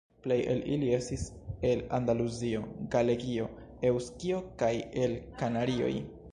Plej 0.21 0.35
el 0.51 0.61
ili 0.75 0.87
estis 0.99 1.25
el 1.73 1.83
Andaluzio, 1.97 2.63
Galegio, 2.97 3.47
Eŭskio 3.93 4.43
kaj 4.63 4.75
el 5.07 5.19
Kanarioj. 5.41 5.95